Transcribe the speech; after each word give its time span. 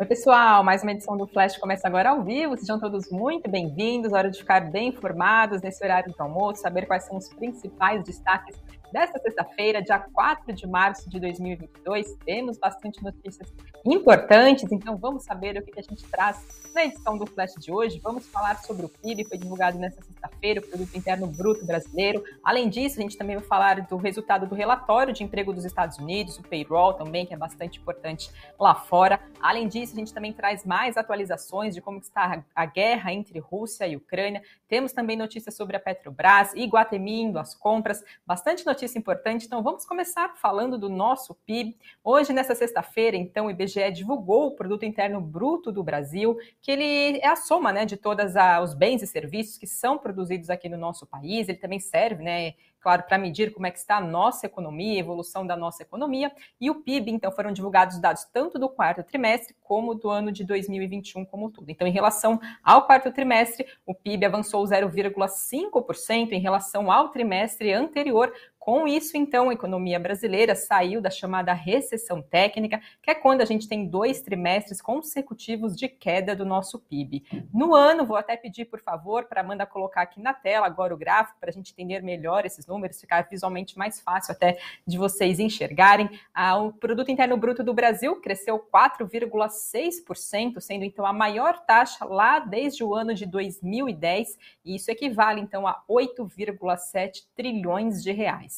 Oi, 0.00 0.06
pessoal, 0.06 0.62
mais 0.62 0.84
uma 0.84 0.92
edição 0.92 1.16
do 1.16 1.26
Flash 1.26 1.56
começa 1.56 1.88
agora 1.88 2.10
ao 2.10 2.22
vivo. 2.22 2.56
Sejam 2.56 2.78
todos 2.78 3.10
muito 3.10 3.50
bem-vindos. 3.50 4.12
Hora 4.12 4.30
de 4.30 4.38
ficar 4.38 4.70
bem 4.70 4.90
informados 4.90 5.60
nesse 5.60 5.84
horário 5.84 6.14
do 6.16 6.22
almoço, 6.22 6.62
saber 6.62 6.86
quais 6.86 7.02
são 7.02 7.16
os 7.16 7.28
principais 7.28 8.04
destaques 8.04 8.56
desta 8.92 9.18
sexta-feira, 9.18 9.82
dia 9.82 9.98
4 9.98 10.52
de 10.52 10.66
março 10.66 11.08
de 11.08 11.20
2022. 11.20 12.16
Temos 12.24 12.58
bastante 12.58 13.02
notícias 13.02 13.52
importantes, 13.84 14.70
então 14.70 14.96
vamos 14.96 15.24
saber 15.24 15.56
o 15.56 15.62
que 15.62 15.78
a 15.78 15.82
gente 15.82 16.04
traz 16.04 16.68
na 16.74 16.84
edição 16.84 17.16
do 17.16 17.26
Flash 17.26 17.54
de 17.58 17.72
hoje. 17.72 18.00
Vamos 18.02 18.26
falar 18.26 18.56
sobre 18.58 18.86
o 18.86 18.88
PIB, 18.88 19.24
foi 19.24 19.38
divulgado 19.38 19.78
nesta 19.78 20.02
sexta-feira, 20.02 20.60
o 20.60 20.66
Produto 20.66 20.94
Interno 20.94 21.26
Bruto 21.26 21.64
Brasileiro. 21.64 22.22
Além 22.42 22.68
disso, 22.68 22.98
a 22.98 23.02
gente 23.02 23.16
também 23.16 23.36
vai 23.36 23.44
falar 23.44 23.80
do 23.82 23.96
resultado 23.96 24.46
do 24.46 24.54
relatório 24.54 25.12
de 25.12 25.24
emprego 25.24 25.52
dos 25.52 25.64
Estados 25.64 25.98
Unidos, 25.98 26.38
o 26.38 26.42
payroll 26.42 26.94
também, 26.94 27.26
que 27.26 27.34
é 27.34 27.36
bastante 27.36 27.78
importante 27.78 28.30
lá 28.58 28.74
fora. 28.74 29.20
Além 29.40 29.68
disso, 29.68 29.94
a 29.94 29.98
gente 29.98 30.12
também 30.12 30.32
traz 30.32 30.64
mais 30.64 30.96
atualizações 30.96 31.74
de 31.74 31.80
como 31.80 31.98
está 31.98 32.44
a 32.54 32.66
guerra 32.66 33.12
entre 33.12 33.38
Rússia 33.38 33.86
e 33.86 33.96
Ucrânia. 33.96 34.42
Temos 34.68 34.92
também 34.92 35.16
notícias 35.16 35.54
sobre 35.56 35.76
a 35.76 35.80
Petrobras, 35.80 36.52
Iguatemi 36.54 37.22
indo 37.22 37.38
às 37.38 37.54
compras, 37.54 38.04
bastante 38.26 38.64
notícia 38.78 38.98
importante. 38.98 39.44
Então 39.44 39.60
vamos 39.60 39.84
começar 39.84 40.36
falando 40.36 40.78
do 40.78 40.88
nosso 40.88 41.34
PIB. 41.34 41.76
Hoje, 42.04 42.32
nessa 42.32 42.54
sexta-feira, 42.54 43.16
então, 43.16 43.46
o 43.46 43.50
IBGE 43.50 43.90
divulgou 43.90 44.46
o 44.46 44.50
Produto 44.52 44.84
Interno 44.84 45.20
Bruto 45.20 45.72
do 45.72 45.82
Brasil, 45.82 46.38
que 46.62 46.70
ele 46.70 47.18
é 47.18 47.26
a 47.26 47.34
soma 47.34 47.72
né, 47.72 47.84
de 47.84 47.96
todos 47.96 48.34
os 48.62 48.74
bens 48.74 49.02
e 49.02 49.06
serviços 49.06 49.58
que 49.58 49.66
são 49.66 49.98
produzidos 49.98 50.48
aqui 50.48 50.68
no 50.68 50.76
nosso 50.76 51.06
país. 51.06 51.48
Ele 51.48 51.58
também 51.58 51.80
serve, 51.80 52.22
né, 52.22 52.54
claro, 52.80 53.02
para 53.02 53.18
medir 53.18 53.52
como 53.52 53.66
é 53.66 53.70
que 53.70 53.78
está 53.78 53.96
a 53.96 54.00
nossa 54.00 54.46
economia, 54.46 54.96
a 54.96 55.00
evolução 55.00 55.46
da 55.46 55.56
nossa 55.56 55.82
economia, 55.82 56.30
e 56.60 56.70
o 56.70 56.76
PIB, 56.76 57.10
então, 57.10 57.32
foram 57.32 57.52
divulgados 57.52 57.98
dados 57.98 58.24
tanto 58.32 58.58
do 58.58 58.68
quarto 58.68 59.02
trimestre 59.02 59.56
como 59.62 59.94
do 59.94 60.08
ano 60.08 60.30
de 60.30 60.44
2021 60.44 61.24
como 61.24 61.50
tudo. 61.50 61.70
Então, 61.70 61.86
em 61.86 61.92
relação 61.92 62.40
ao 62.62 62.86
quarto 62.86 63.10
trimestre, 63.10 63.66
o 63.84 63.94
PIB 63.94 64.26
avançou 64.26 64.64
0,5% 64.64 66.32
em 66.32 66.40
relação 66.40 66.90
ao 66.92 67.08
trimestre 67.08 67.72
anterior, 67.72 68.32
com 68.68 68.86
isso, 68.86 69.16
então, 69.16 69.48
a 69.48 69.54
economia 69.54 69.98
brasileira 69.98 70.54
saiu 70.54 71.00
da 71.00 71.08
chamada 71.08 71.54
recessão 71.54 72.20
técnica, 72.20 72.82
que 73.02 73.10
é 73.10 73.14
quando 73.14 73.40
a 73.40 73.46
gente 73.46 73.66
tem 73.66 73.88
dois 73.88 74.20
trimestres 74.20 74.82
consecutivos 74.82 75.74
de 75.74 75.88
queda 75.88 76.36
do 76.36 76.44
nosso 76.44 76.78
PIB. 76.78 77.24
No 77.50 77.74
ano, 77.74 78.04
vou 78.04 78.18
até 78.18 78.36
pedir, 78.36 78.66
por 78.66 78.82
favor, 78.82 79.24
para 79.24 79.40
Amanda 79.40 79.64
colocar 79.64 80.02
aqui 80.02 80.20
na 80.20 80.34
tela 80.34 80.66
agora 80.66 80.92
o 80.92 80.98
gráfico, 80.98 81.40
para 81.40 81.48
a 81.48 81.52
gente 81.52 81.72
entender 81.72 82.02
melhor 82.02 82.44
esses 82.44 82.66
números, 82.66 83.00
ficar 83.00 83.22
visualmente 83.22 83.78
mais 83.78 84.02
fácil 84.02 84.32
até 84.32 84.58
de 84.86 84.98
vocês 84.98 85.40
enxergarem. 85.40 86.10
Ah, 86.34 86.58
o 86.58 86.70
Produto 86.70 87.10
Interno 87.10 87.38
Bruto 87.38 87.64
do 87.64 87.72
Brasil 87.72 88.16
cresceu 88.16 88.58
4,6%, 88.58 90.60
sendo 90.60 90.84
então 90.84 91.06
a 91.06 91.12
maior 91.14 91.58
taxa 91.64 92.04
lá 92.04 92.38
desde 92.38 92.84
o 92.84 92.94
ano 92.94 93.14
de 93.14 93.24
2010, 93.24 94.36
e 94.62 94.76
isso 94.76 94.90
equivale 94.90 95.40
então 95.40 95.66
a 95.66 95.82
8,7 95.88 97.24
trilhões 97.34 98.02
de 98.02 98.12
reais. 98.12 98.57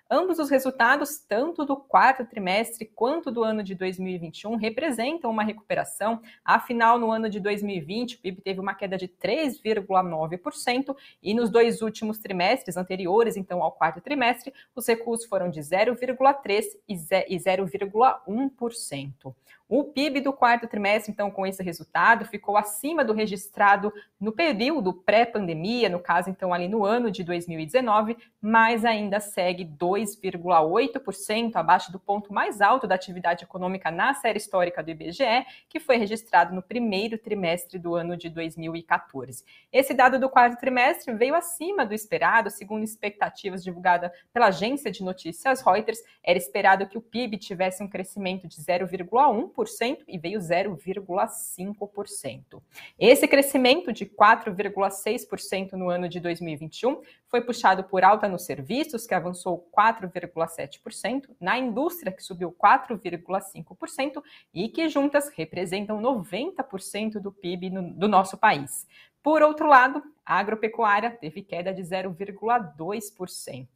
Ambos 0.13 0.39
os 0.39 0.49
resultados, 0.49 1.19
tanto 1.19 1.63
do 1.63 1.77
quarto 1.77 2.25
trimestre 2.25 2.83
quanto 2.83 3.31
do 3.31 3.45
ano 3.45 3.63
de 3.63 3.73
2021, 3.73 4.57
representam 4.57 5.31
uma 5.31 5.41
recuperação. 5.41 6.21
Afinal, 6.43 6.99
no 6.99 7.09
ano 7.09 7.29
de 7.29 7.39
2020, 7.39 8.15
o 8.15 8.19
PIB 8.19 8.41
teve 8.41 8.59
uma 8.59 8.73
queda 8.73 8.97
de 8.97 9.07
3,9% 9.07 10.93
e 11.23 11.33
nos 11.33 11.49
dois 11.49 11.81
últimos 11.81 12.17
trimestres 12.17 12.75
anteriores, 12.75 13.37
então 13.37 13.63
ao 13.63 13.71
quarto 13.71 14.01
trimestre, 14.01 14.53
os 14.75 14.85
recuos 14.85 15.23
foram 15.23 15.49
de 15.49 15.61
0,3% 15.61 16.65
e 16.89 17.37
0,1%. 17.37 19.33
O 19.71 19.85
PIB 19.85 20.19
do 20.19 20.33
quarto 20.33 20.67
trimestre, 20.67 21.13
então, 21.13 21.31
com 21.31 21.47
esse 21.47 21.63
resultado, 21.63 22.25
ficou 22.25 22.57
acima 22.57 23.05
do 23.05 23.13
registrado 23.13 23.93
no 24.19 24.33
período 24.33 24.91
pré-pandemia, 24.91 25.87
no 25.87 25.97
caso, 25.97 26.29
então, 26.29 26.53
ali 26.53 26.67
no 26.67 26.83
ano 26.83 27.09
de 27.09 27.23
2019, 27.23 28.17
mas 28.41 28.83
ainda 28.83 29.21
segue 29.21 29.63
2,8% 30.01 31.55
abaixo 31.55 31.91
do 31.91 31.99
ponto 31.99 32.33
mais 32.33 32.61
alto 32.61 32.87
da 32.87 32.95
atividade 32.95 33.43
econômica 33.43 33.91
na 33.91 34.13
série 34.13 34.37
histórica 34.37 34.81
do 34.83 34.91
IBGE, 34.91 35.45
que 35.69 35.79
foi 35.79 35.97
registrado 35.97 36.53
no 36.53 36.61
primeiro 36.61 37.17
trimestre 37.17 37.79
do 37.79 37.95
ano 37.95 38.17
de 38.17 38.29
2014. 38.29 39.43
Esse 39.71 39.93
dado 39.93 40.19
do 40.19 40.29
quarto 40.29 40.59
trimestre 40.59 41.13
veio 41.13 41.35
acima 41.35 41.85
do 41.85 41.93
esperado, 41.93 42.49
segundo 42.49 42.83
expectativas 42.83 43.63
divulgadas 43.63 44.11
pela 44.33 44.47
agência 44.47 44.91
de 44.91 45.01
notícias 45.03 45.61
Reuters, 45.61 46.01
era 46.23 46.37
esperado 46.37 46.87
que 46.87 46.97
o 46.97 47.01
PIB 47.01 47.37
tivesse 47.37 47.83
um 47.83 47.87
crescimento 47.87 48.47
de 48.47 48.57
0,1% 48.57 49.99
e 50.07 50.17
veio 50.17 50.39
0,5%. 50.39 52.61
Esse 52.99 53.27
crescimento 53.27 53.93
de 53.93 54.05
4,6% 54.05 55.73
no 55.73 55.89
ano 55.89 56.07
de 56.07 56.19
2021 56.19 57.01
foi 57.27 57.41
puxado 57.41 57.83
por 57.83 58.03
alta 58.03 58.27
nos 58.27 58.45
serviços, 58.45 59.07
que 59.07 59.13
avançou 59.13 59.69
4,7%, 59.93 61.29
na 61.39 61.57
indústria, 61.57 62.11
que 62.11 62.23
subiu 62.23 62.51
4,5%, 62.51 64.21
e 64.53 64.69
que 64.69 64.89
juntas 64.89 65.29
representam 65.35 66.01
90% 66.01 67.19
do 67.19 67.31
PIB 67.31 67.69
no, 67.69 67.93
do 67.93 68.07
nosso 68.07 68.37
país. 68.37 68.87
Por 69.23 69.41
outro 69.41 69.67
lado, 69.67 70.01
a 70.25 70.39
agropecuária 70.39 71.11
teve 71.11 71.41
queda 71.43 71.73
de 71.73 71.81
0,2%. 71.83 73.67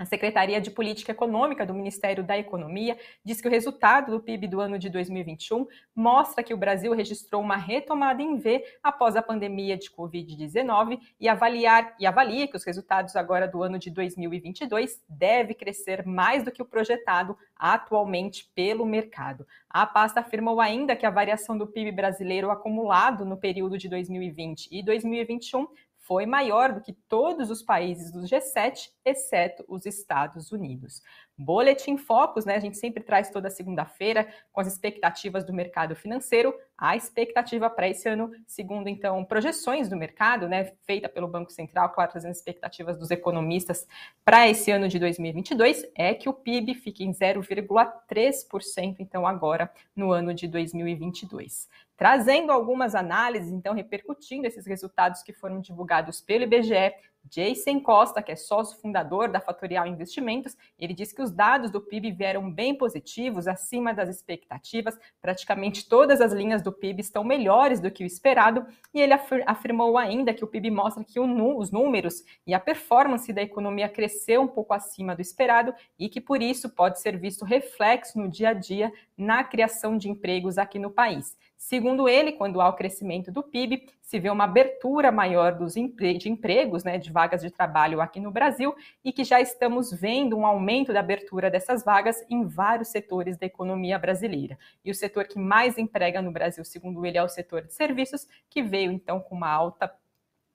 A 0.00 0.06
Secretaria 0.06 0.62
de 0.62 0.70
Política 0.70 1.12
Econômica 1.12 1.66
do 1.66 1.74
Ministério 1.74 2.24
da 2.24 2.38
Economia 2.38 2.96
diz 3.22 3.38
que 3.38 3.46
o 3.46 3.50
resultado 3.50 4.10
do 4.10 4.18
PIB 4.18 4.48
do 4.48 4.58
ano 4.58 4.78
de 4.78 4.88
2021 4.88 5.66
mostra 5.94 6.42
que 6.42 6.54
o 6.54 6.56
Brasil 6.56 6.94
registrou 6.94 7.42
uma 7.42 7.58
retomada 7.58 8.22
em 8.22 8.38
V 8.38 8.64
após 8.82 9.14
a 9.14 9.20
pandemia 9.20 9.76
de 9.76 9.90
Covid-19 9.90 10.98
e 11.20 11.28
avaliar 11.28 11.94
e 12.00 12.06
avalia 12.06 12.48
que 12.48 12.56
os 12.56 12.64
resultados 12.64 13.14
agora 13.14 13.46
do 13.46 13.62
ano 13.62 13.78
de 13.78 13.90
2022 13.90 15.02
deve 15.06 15.52
crescer 15.52 16.06
mais 16.06 16.42
do 16.42 16.50
que 16.50 16.62
o 16.62 16.64
projetado 16.64 17.36
atualmente 17.54 18.50
pelo 18.54 18.86
mercado. 18.86 19.46
A 19.68 19.84
pasta 19.84 20.20
afirmou 20.20 20.62
ainda 20.62 20.96
que 20.96 21.04
a 21.04 21.10
variação 21.10 21.58
do 21.58 21.66
PIB 21.66 21.92
brasileiro 21.92 22.50
acumulado 22.50 23.26
no 23.26 23.36
período 23.36 23.76
de 23.76 23.86
2020 23.86 24.66
e 24.72 24.82
2021 24.82 25.68
foi 26.10 26.26
maior 26.26 26.72
do 26.72 26.80
que 26.80 26.92
todos 26.92 27.50
os 27.50 27.62
países 27.62 28.10
do 28.10 28.22
G7, 28.22 28.90
exceto 29.04 29.64
os 29.68 29.86
Estados 29.86 30.50
Unidos. 30.50 31.00
Boletim 31.40 31.96
Focus, 31.96 32.44
né? 32.44 32.54
A 32.54 32.60
gente 32.60 32.76
sempre 32.76 33.02
traz 33.02 33.30
toda 33.30 33.48
segunda-feira 33.48 34.28
com 34.52 34.60
as 34.60 34.66
expectativas 34.66 35.42
do 35.42 35.54
mercado 35.54 35.96
financeiro. 35.96 36.54
A 36.76 36.94
expectativa 36.96 37.70
para 37.70 37.88
esse 37.88 38.06
ano, 38.08 38.30
segundo 38.46 38.88
então 38.88 39.24
projeções 39.24 39.88
do 39.88 39.96
mercado, 39.96 40.46
né, 40.48 40.72
feita 40.86 41.08
pelo 41.08 41.26
Banco 41.26 41.50
Central, 41.50 41.88
claro, 41.90 42.10
trazendo 42.10 42.32
expectativas 42.32 42.98
dos 42.98 43.10
economistas 43.10 43.88
para 44.22 44.46
esse 44.48 44.70
ano 44.70 44.86
de 44.86 44.98
2022, 44.98 45.86
é 45.94 46.12
que 46.12 46.28
o 46.28 46.34
PIB 46.34 46.74
fique 46.74 47.04
em 47.04 47.12
0,3% 47.12 48.96
então 48.98 49.26
agora 49.26 49.72
no 49.96 50.12
ano 50.12 50.34
de 50.34 50.46
2022 50.46 51.68
trazendo 52.00 52.50
algumas 52.50 52.94
análises, 52.94 53.52
então 53.52 53.74
repercutindo 53.74 54.46
esses 54.46 54.64
resultados 54.64 55.22
que 55.22 55.34
foram 55.34 55.60
divulgados 55.60 56.18
pelo 56.18 56.44
IBGE. 56.44 56.94
Jason 57.24 57.80
Costa, 57.80 58.22
que 58.22 58.32
é 58.32 58.36
sócio 58.36 58.78
fundador 58.80 59.28
da 59.28 59.40
Fatorial 59.40 59.86
Investimentos, 59.86 60.56
ele 60.78 60.92
disse 60.92 61.14
que 61.14 61.22
os 61.22 61.30
dados 61.30 61.70
do 61.70 61.80
PIB 61.80 62.10
vieram 62.12 62.50
bem 62.50 62.74
positivos, 62.74 63.46
acima 63.46 63.94
das 63.94 64.08
expectativas. 64.08 64.98
Praticamente 65.20 65.88
todas 65.88 66.20
as 66.20 66.32
linhas 66.32 66.62
do 66.62 66.72
PIB 66.72 67.00
estão 67.00 67.22
melhores 67.22 67.80
do 67.80 67.90
que 67.90 68.02
o 68.02 68.06
esperado, 68.06 68.66
e 68.92 69.00
ele 69.00 69.14
afirmou 69.46 69.96
ainda 69.96 70.34
que 70.34 70.44
o 70.44 70.48
PIB 70.48 70.70
mostra 70.70 71.04
que 71.04 71.20
os 71.20 71.70
números 71.70 72.24
e 72.46 72.54
a 72.54 72.60
performance 72.60 73.32
da 73.32 73.42
economia 73.42 73.88
cresceu 73.88 74.42
um 74.42 74.48
pouco 74.48 74.74
acima 74.74 75.14
do 75.14 75.22
esperado 75.22 75.72
e 75.98 76.08
que 76.08 76.20
por 76.20 76.42
isso 76.42 76.68
pode 76.68 77.00
ser 77.00 77.16
visto 77.16 77.44
reflexo 77.44 78.18
no 78.18 78.28
dia 78.28 78.50
a 78.50 78.52
dia 78.54 78.92
na 79.16 79.44
criação 79.44 79.96
de 79.96 80.08
empregos 80.08 80.58
aqui 80.58 80.78
no 80.78 80.90
país. 80.90 81.36
Segundo 81.56 82.08
ele, 82.08 82.32
quando 82.32 82.60
há 82.60 82.68
o 82.70 82.72
crescimento 82.72 83.30
do 83.30 83.42
PIB, 83.42 83.86
se 84.00 84.18
vê 84.18 84.30
uma 84.30 84.44
abertura 84.44 85.12
maior 85.12 85.52
dos 85.52 85.76
empre 85.76 86.16
de 86.16 86.30
empregos, 86.30 86.82
né, 86.82 86.96
de 86.96 87.12
vagas 87.20 87.42
de 87.42 87.50
trabalho 87.50 88.00
aqui 88.00 88.18
no 88.18 88.30
Brasil, 88.30 88.74
e 89.04 89.12
que 89.12 89.24
já 89.24 89.38
estamos 89.42 89.92
vendo 89.92 90.38
um 90.38 90.46
aumento 90.46 90.90
da 90.90 91.00
abertura 91.00 91.50
dessas 91.50 91.84
vagas 91.84 92.24
em 92.30 92.46
vários 92.46 92.88
setores 92.88 93.36
da 93.36 93.44
economia 93.44 93.98
brasileira. 93.98 94.58
E 94.82 94.90
o 94.90 94.94
setor 94.94 95.26
que 95.26 95.38
mais 95.38 95.76
emprega 95.76 96.22
no 96.22 96.32
Brasil, 96.32 96.64
segundo 96.64 97.04
ele, 97.04 97.18
é 97.18 97.22
o 97.22 97.28
setor 97.28 97.60
de 97.66 97.74
serviços, 97.74 98.26
que 98.48 98.62
veio 98.62 98.90
então 98.90 99.20
com 99.20 99.34
uma 99.34 99.50
alta 99.50 99.92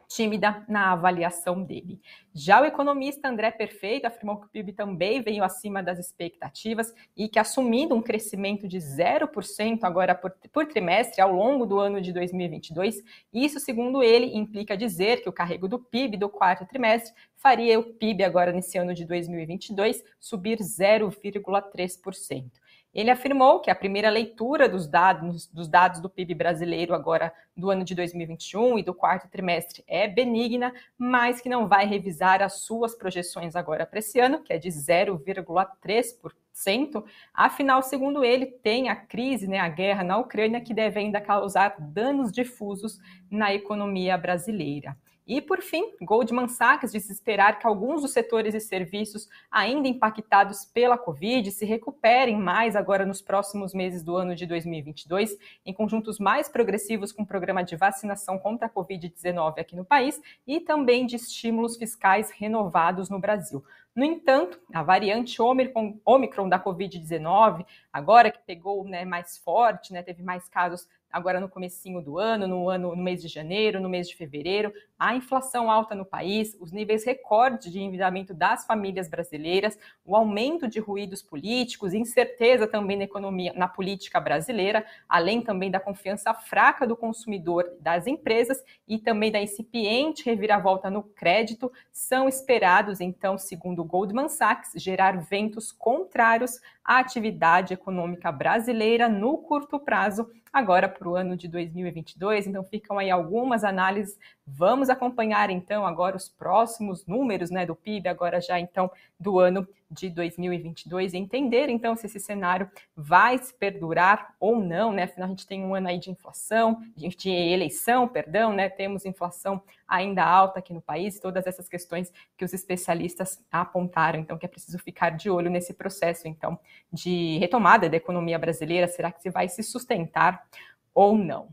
tímida 0.07 0.63
na 0.67 0.91
avaliação 0.91 1.63
dele. 1.63 1.99
Já 2.33 2.61
o 2.61 2.65
economista 2.65 3.29
André 3.29 3.51
Perfeito 3.51 4.05
afirmou 4.05 4.37
que 4.37 4.45
o 4.45 4.49
PIB 4.49 4.73
também 4.73 5.21
veio 5.21 5.43
acima 5.43 5.81
das 5.81 5.99
expectativas 5.99 6.93
e 7.15 7.29
que, 7.29 7.39
assumindo 7.39 7.95
um 7.95 8.01
crescimento 8.01 8.67
de 8.67 8.77
0% 8.77 9.79
agora 9.83 10.13
por, 10.13 10.31
por, 10.51 10.65
trimestre 10.65 11.21
ao 11.21 11.31
longo 11.31 11.65
do 11.65 11.79
ano 11.79 12.01
de 12.01 12.11
2022, 12.11 13.01
isso, 13.33 13.59
segundo 13.59 14.03
ele, 14.03 14.35
implica 14.35 14.75
dizer 14.75 15.21
que 15.21 15.29
o 15.29 15.33
carrego 15.33 15.67
do 15.67 15.79
PIB 15.79 16.17
do 16.17 16.29
quarto 16.29 16.65
trimestre 16.65 17.13
faria 17.37 17.79
o 17.79 17.83
PIB 17.83 18.23
agora 18.23 18.51
nesse 18.51 18.77
ano 18.77 18.93
de 18.93 19.05
2022 19.05 20.03
subir 20.19 20.57
0,3%. 20.59 22.51
Ele 22.95 23.11
afirmou 23.11 23.59
que 23.59 23.69
a 23.69 23.75
primeira 23.75 24.09
leitura 24.09 24.67
dos 24.69 24.87
dados, 24.87 25.47
dos 25.47 25.67
dados 25.67 25.99
do 25.99 26.09
PIB 26.09 26.33
brasileiro 26.33 26.95
agora 26.95 27.33
do 27.55 27.69
ano 27.69 27.83
de 27.83 27.93
2021 27.93 28.79
e 28.79 28.83
do 28.83 28.93
quarto 28.93 29.29
trimestre 29.29 29.83
é 29.85 30.07
benigna, 30.07 30.73
mas 30.97 31.41
que 31.41 31.49
não 31.49 31.67
vai 31.67 31.85
revisar 31.85 32.41
as 32.41 32.61
suas 32.61 32.95
projeções 32.95 33.53
agora 33.53 33.85
para 33.85 33.99
esse 33.99 34.17
ano, 34.17 34.41
que 34.41 34.53
é 34.53 34.57
de 34.57 34.69
0,3%. 34.69 37.03
Afinal, 37.33 37.83
segundo 37.83 38.23
ele, 38.23 38.45
tem 38.45 38.87
a 38.87 38.95
crise, 38.95 39.45
né, 39.45 39.59
a 39.59 39.67
guerra 39.67 40.05
na 40.05 40.17
Ucrânia, 40.17 40.61
que 40.61 40.73
deve 40.73 40.97
ainda 40.97 41.19
causar 41.19 41.75
danos 41.77 42.31
difusos 42.31 42.97
na 43.29 43.53
economia 43.53 44.17
brasileira. 44.17 44.95
E, 45.27 45.41
por 45.41 45.61
fim, 45.61 45.91
Goldman 46.01 46.47
Sachs 46.47 46.91
disse 46.91 47.11
esperar 47.11 47.57
que 47.57 47.65
alguns 47.65 48.03
dos 48.03 48.11
setores 48.11 48.53
e 48.53 48.59
serviços 48.59 49.27
ainda 49.49 49.87
impactados 49.87 50.65
pela 50.65 50.99
Covid 50.99 51.51
se 51.51 51.65
recuperem 51.65 52.37
mais 52.37 52.75
agora 52.75 53.05
nos 53.05 53.23
próximos 53.23 53.73
meses 53.73 54.03
do 54.03 54.15
ano 54.15 54.35
de 54.35 54.45
2022, 54.45 55.35
em 55.65 55.73
conjuntos 55.73 56.19
mais 56.19 56.47
progressivos 56.47 57.11
com 57.11 57.23
o 57.23 57.27
programa 57.27 57.63
de 57.63 57.75
vacinação 57.75 58.37
contra 58.37 58.67
a 58.67 58.69
Covid-19 58.69 59.59
aqui 59.59 59.75
no 59.75 59.83
país 59.83 60.21
e 60.45 60.59
também 60.59 61.07
de 61.07 61.15
estímulos 61.15 61.75
fiscais 61.75 62.29
renovados 62.29 63.09
no 63.09 63.19
Brasil. 63.19 63.63
No 63.95 64.03
entanto, 64.03 64.59
a 64.73 64.83
variante 64.83 65.41
Omicron, 65.41 65.97
Omicron 66.05 66.49
da 66.49 66.59
Covid-19, 66.59 67.65
agora 67.91 68.29
que 68.29 68.39
pegou 68.45 68.83
né, 68.83 69.05
mais 69.05 69.37
forte, 69.37 69.93
né, 69.93 70.03
teve 70.03 70.21
mais 70.21 70.49
casos 70.49 70.85
agora 71.11 71.39
no 71.39 71.49
comecinho 71.49 72.01
do 72.01 72.19
ano, 72.19 72.47
no 72.47 72.69
ano, 72.69 72.95
no 72.95 73.01
mês 73.01 73.21
de 73.21 73.27
janeiro, 73.27 73.79
no 73.79 73.89
mês 73.89 74.07
de 74.09 74.15
fevereiro, 74.15 74.73
a 74.97 75.15
inflação 75.15 75.69
alta 75.69 75.93
no 75.93 76.05
país, 76.05 76.55
os 76.59 76.71
níveis 76.71 77.05
recordes 77.05 77.71
de 77.71 77.79
endividamento 77.79 78.33
das 78.33 78.65
famílias 78.65 79.09
brasileiras, 79.09 79.77
o 80.05 80.15
aumento 80.15 80.67
de 80.67 80.79
ruídos 80.79 81.21
políticos, 81.21 81.93
incerteza 81.93 82.67
também 82.67 82.97
na 82.97 83.03
economia, 83.03 83.53
na 83.55 83.67
política 83.67 84.19
brasileira, 84.19 84.85
além 85.07 85.41
também 85.41 85.71
da 85.71 85.79
confiança 85.79 86.33
fraca 86.33 86.87
do 86.87 86.95
consumidor 86.95 87.69
das 87.79 88.07
empresas 88.07 88.63
e 88.87 88.97
também 88.97 89.31
da 89.31 89.41
incipiente 89.41 90.25
reviravolta 90.25 90.89
no 90.89 91.03
crédito, 91.03 91.71
são 91.91 92.27
esperados, 92.27 93.01
então, 93.01 93.37
segundo 93.37 93.83
Goldman 93.83 94.29
Sachs, 94.29 94.71
gerar 94.75 95.17
ventos 95.17 95.71
contrários 95.71 96.59
à 96.83 96.99
atividade 96.99 97.73
econômica 97.73 98.31
brasileira 98.31 99.09
no 99.09 99.37
curto 99.39 99.79
prazo, 99.79 100.29
agora 100.55 100.87
para 100.87 101.09
o 101.09 101.17
ano 101.17 101.35
de 101.35 101.49
2022. 101.49 102.47
Então, 102.47 102.63
ficam 102.63 102.97
aí 102.97 103.11
algumas 103.11 103.65
análises. 103.65 104.17
Vamos 104.47 104.89
acompanhar, 104.89 105.49
então, 105.49 105.85
agora 105.85 106.15
os 106.15 106.29
próximos 106.29 107.05
números 107.05 107.51
né, 107.51 107.65
do 107.65 107.75
PIB, 107.75 108.07
agora 108.07 108.39
já, 108.39 108.57
então, 108.57 108.89
do 109.19 109.37
ano 109.37 109.67
de 109.89 110.09
2022 110.09 111.13
e 111.13 111.17
entender 111.17 111.69
então 111.69 111.95
se 111.95 112.07
esse 112.07 112.19
cenário 112.19 112.69
vai 112.95 113.37
se 113.37 113.53
perdurar 113.53 114.35
ou 114.39 114.59
não, 114.59 114.91
né? 114.91 115.03
Afinal, 115.03 115.27
a 115.27 115.29
gente 115.29 115.47
tem 115.47 115.63
um 115.63 115.75
ano 115.75 115.87
aí 115.87 115.99
de 115.99 116.09
inflação, 116.09 116.81
de 116.95 117.29
eleição, 117.29 118.07
perdão, 118.07 118.53
né? 118.53 118.69
Temos 118.69 119.05
inflação 119.05 119.61
ainda 119.87 120.23
alta 120.23 120.59
aqui 120.59 120.73
no 120.73 120.81
país, 120.81 121.19
todas 121.19 121.45
essas 121.45 121.69
questões 121.69 122.11
que 122.35 122.43
os 122.43 122.53
especialistas 122.53 123.43
apontaram, 123.51 124.19
então 124.19 124.37
que 124.37 124.45
é 124.45 124.49
preciso 124.49 124.79
ficar 124.79 125.11
de 125.11 125.29
olho 125.29 125.49
nesse 125.49 125.73
processo 125.73 126.27
então 126.27 126.59
de 126.91 127.37
retomada 127.37 127.89
da 127.89 127.97
economia 127.97 128.39
brasileira, 128.39 128.87
será 128.87 129.11
que 129.11 129.21
se 129.21 129.29
vai 129.29 129.47
se 129.47 129.61
sustentar 129.61 130.47
ou 130.93 131.17
não? 131.17 131.49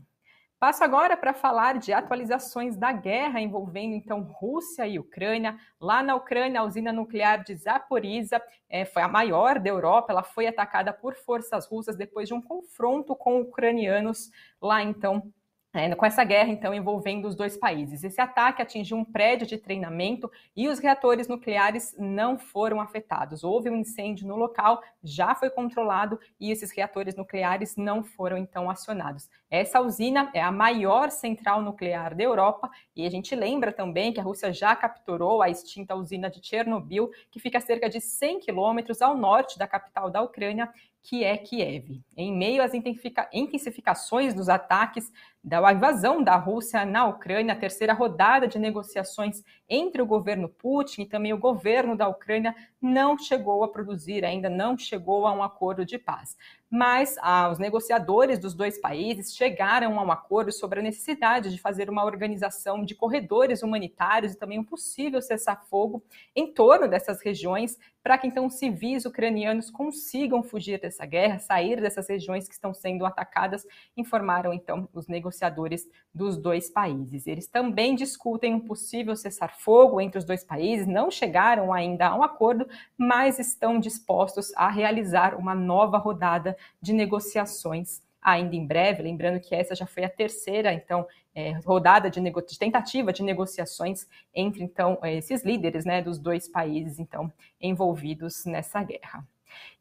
Passo 0.63 0.81
agora 0.81 1.17
para 1.17 1.33
falar 1.33 1.77
de 1.77 1.91
atualizações 1.91 2.77
da 2.77 2.93
guerra 2.93 3.41
envolvendo 3.41 3.95
então 3.95 4.21
Rússia 4.21 4.87
e 4.87 4.97
Ucrânia. 4.97 5.57
Lá 5.77 6.01
na 6.01 6.15
Ucrânia, 6.15 6.61
a 6.61 6.63
usina 6.63 6.93
nuclear 6.93 7.43
de 7.43 7.53
Zaporizhia 7.53 8.41
é, 8.69 8.85
foi 8.85 9.01
a 9.01 9.09
maior 9.09 9.59
da 9.59 9.69
Europa. 9.69 10.13
Ela 10.13 10.23
foi 10.23 10.47
atacada 10.47 10.93
por 10.93 11.15
forças 11.15 11.67
russas 11.67 11.97
depois 11.97 12.29
de 12.29 12.33
um 12.33 12.41
confronto 12.41 13.13
com 13.13 13.41
ucranianos 13.41 14.31
lá 14.61 14.81
então 14.81 15.33
é, 15.75 15.93
com 15.95 16.05
essa 16.05 16.23
guerra, 16.23 16.49
então, 16.49 16.71
envolvendo 16.71 17.27
os 17.27 17.35
dois 17.35 17.57
países. 17.57 18.03
Esse 18.03 18.21
ataque 18.21 18.61
atingiu 18.61 18.95
um 18.95 19.03
prédio 19.03 19.47
de 19.47 19.57
treinamento 19.57 20.31
e 20.55 20.67
os 20.69 20.77
reatores 20.77 21.27
nucleares 21.27 21.95
não 21.97 22.37
foram 22.37 22.79
afetados. 22.79 23.43
Houve 23.43 23.71
um 23.71 23.75
incêndio 23.75 24.27
no 24.27 24.35
local, 24.35 24.83
já 25.03 25.33
foi 25.33 25.49
controlado 25.49 26.19
e 26.39 26.51
esses 26.51 26.71
reatores 26.71 27.15
nucleares 27.15 27.75
não 27.75 28.03
foram, 28.03 28.37
então, 28.37 28.69
acionados. 28.69 29.27
Essa 29.53 29.79
usina 29.79 30.31
é 30.33 30.41
a 30.41 30.51
maior 30.51 31.11
central 31.11 31.61
nuclear 31.61 32.15
da 32.15 32.23
Europa 32.23 32.71
e 32.95 33.05
a 33.05 33.09
gente 33.11 33.35
lembra 33.35 33.71
também 33.71 34.11
que 34.11 34.19
a 34.19 34.23
Rússia 34.23 34.51
já 34.51 34.75
capturou 34.75 35.43
a 35.43 35.49
extinta 35.49 35.93
usina 35.93 36.27
de 36.27 36.43
Chernobyl, 36.43 37.11
que 37.29 37.39
fica 37.39 37.59
a 37.59 37.61
cerca 37.61 37.87
de 37.87 38.01
100 38.01 38.39
quilômetros 38.39 38.99
ao 38.99 39.15
norte 39.15 39.59
da 39.59 39.67
capital 39.67 40.09
da 40.09 40.23
Ucrânia 40.23 40.73
que 41.03 41.23
é 41.23 41.37
Kiev. 41.37 42.01
Em 42.15 42.33
meio 42.35 42.63
às 42.63 42.71
intensificações 42.73 44.33
dos 44.33 44.47
ataques 44.47 45.11
da 45.43 45.71
invasão 45.71 46.23
da 46.23 46.37
Rússia 46.37 46.85
na 46.85 47.05
Ucrânia, 47.05 47.53
a 47.53 47.57
terceira 47.57 47.93
rodada 47.93 48.47
de 48.47 48.57
negociações 48.57 49.43
entre 49.69 50.01
o 50.01 50.05
governo 50.05 50.47
Putin 50.47 51.01
e 51.01 51.05
também 51.05 51.33
o 51.33 51.37
governo 51.37 51.97
da 51.97 52.07
Ucrânia 52.07 52.55
não 52.81 53.17
chegou 53.17 53.63
a 53.63 53.67
produzir, 53.67 54.23
ainda 54.23 54.49
não 54.49 54.77
chegou 54.77 55.27
a 55.27 55.33
um 55.33 55.43
acordo 55.43 55.85
de 55.85 55.99
paz 55.99 56.37
mas 56.75 57.17
ah, 57.21 57.51
os 57.51 57.59
negociadores 57.59 58.39
dos 58.39 58.55
dois 58.55 58.81
países 58.81 59.35
chegaram 59.35 59.99
a 59.99 60.03
um 60.03 60.11
acordo 60.11 60.51
sobre 60.51 60.79
a 60.79 60.81
necessidade 60.81 61.51
de 61.51 61.61
fazer 61.61 61.87
uma 61.87 62.03
organização 62.03 62.83
de 62.83 62.95
corredores 62.95 63.61
humanitários 63.61 64.33
e 64.33 64.39
também 64.39 64.57
um 64.57 64.63
possível 64.63 65.21
cessar-fogo 65.21 66.03
em 66.35 66.51
torno 66.51 66.87
dessas 66.87 67.21
regiões, 67.21 67.77
para 68.03 68.17
que 68.17 68.27
então 68.27 68.49
civis 68.49 69.05
ucranianos 69.05 69.71
consigam 69.71 70.43
fugir 70.43 70.79
dessa 70.79 71.05
guerra, 71.05 71.39
sair 71.39 71.79
dessas 71.79 72.09
regiões 72.09 72.47
que 72.47 72.53
estão 72.53 72.73
sendo 72.73 73.05
atacadas, 73.05 73.65
informaram 73.95 74.53
então 74.53 74.89
os 74.93 75.07
negociadores 75.07 75.87
dos 76.13 76.37
dois 76.37 76.69
países. 76.69 77.25
Eles 77.25 77.47
também 77.47 77.95
discutem 77.95 78.53
um 78.53 78.59
possível 78.59 79.15
cessar-fogo 79.15 80.01
entre 80.01 80.19
os 80.19 80.25
dois 80.25 80.43
países, 80.43 80.85
não 80.85 81.09
chegaram 81.09 81.71
ainda 81.71 82.07
a 82.07 82.15
um 82.15 82.23
acordo, 82.23 82.67
mas 82.97 83.39
estão 83.39 83.79
dispostos 83.79 84.51
a 84.55 84.69
realizar 84.69 85.35
uma 85.35 85.55
nova 85.55 85.97
rodada 85.97 86.57
de 86.81 86.91
negociações 86.91 88.01
ainda 88.23 88.55
em 88.55 88.65
breve, 88.65 89.03
lembrando 89.03 89.39
que 89.39 89.53
essa 89.53 89.75
já 89.75 89.85
foi 89.85 90.03
a 90.03 90.09
terceira, 90.09 90.73
então, 90.73 91.05
é, 91.35 91.51
rodada 91.65 92.09
de, 92.09 92.21
de, 92.21 92.59
tentativa 92.59 93.11
de 93.11 93.23
negociações 93.23 94.07
entre, 94.33 94.63
então, 94.63 94.99
esses 95.03 95.43
líderes, 95.43 95.85
né, 95.85 96.01
dos 96.01 96.17
dois 96.17 96.47
países, 96.47 96.99
então, 96.99 97.31
envolvidos 97.59 98.45
nessa 98.45 98.83
guerra. 98.83 99.27